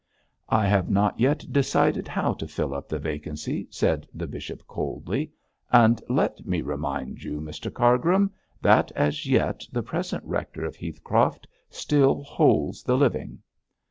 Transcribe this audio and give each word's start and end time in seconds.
'I 0.49 0.65
have 0.65 0.89
not 0.89 1.19
yet 1.19 1.45
decided 1.53 2.07
how 2.07 2.33
to 2.33 2.47
fill 2.47 2.73
up 2.73 2.89
the 2.89 2.97
vacancy,' 2.97 3.67
said 3.69 4.07
the 4.15 4.25
bishop, 4.25 4.65
coldly, 4.65 5.31
'and 5.71 6.01
let 6.09 6.43
me 6.43 6.63
remind 6.63 7.21
you, 7.23 7.39
Mr 7.39 7.71
Cargrim, 7.71 8.31
that 8.63 8.91
as 8.93 9.27
yet 9.27 9.63
the 9.71 9.83
present 9.83 10.23
rector 10.25 10.65
of 10.65 10.75
Heathcroft 10.75 11.45
still 11.69 12.23
holds 12.23 12.81
the 12.81 12.97
living.' 12.97 13.43